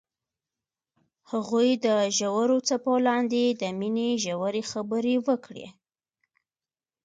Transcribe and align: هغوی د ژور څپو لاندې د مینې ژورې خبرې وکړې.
هغوی 1.31 1.69
د 1.85 1.87
ژور 2.17 2.49
څپو 2.67 2.93
لاندې 3.07 3.43
د 3.61 3.63
مینې 3.79 4.09
ژورې 4.23 4.63
خبرې 4.71 5.15
وکړې. 5.27 5.67